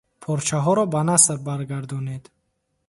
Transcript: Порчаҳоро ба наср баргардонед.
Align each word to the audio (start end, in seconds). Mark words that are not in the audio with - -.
Порчаҳоро 0.21 0.83
ба 0.93 1.01
наср 1.07 1.37
баргардонед. 1.47 2.23